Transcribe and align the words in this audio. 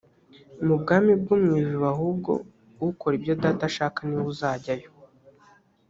mu 0.65 0.75
bwami 0.81 1.11
bwo 1.21 1.35
mu 1.43 1.51
ijuru 1.61 1.83
ahubwo 1.93 2.31
ukora 2.89 3.13
ibyo 3.19 3.33
data 3.43 3.63
ashaka 3.69 3.97
niwe 4.03 4.23
uzajyayo 4.33 4.89